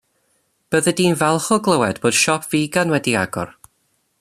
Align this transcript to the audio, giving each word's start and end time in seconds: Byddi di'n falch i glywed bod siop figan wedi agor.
Byddi 0.75 0.93
di'n 0.99 1.17
falch 1.19 1.51
i 1.57 1.59
glywed 1.67 2.01
bod 2.07 2.17
siop 2.21 2.49
figan 2.55 2.95
wedi 2.97 3.15
agor. 3.27 3.55